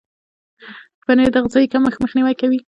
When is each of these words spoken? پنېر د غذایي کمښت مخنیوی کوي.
پنېر 1.05 1.29
د 1.33 1.37
غذایي 1.43 1.71
کمښت 1.73 1.99
مخنیوی 2.03 2.35
کوي. 2.41 2.59